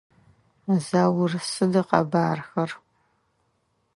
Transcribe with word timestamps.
Заур 0.87 1.31
сыд 1.51 1.73
ыкъэбархэр? 1.81 2.69